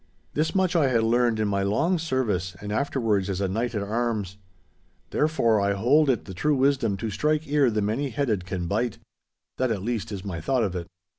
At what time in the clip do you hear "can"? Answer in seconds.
8.47-8.65